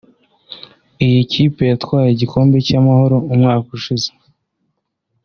Iyi 1.05 1.21
kipe 1.31 1.61
yatwaye 1.71 2.09
igikombe 2.11 2.57
cy’Amahoro 2.67 3.15
umwaka 3.33 3.67
ushize 3.77 4.09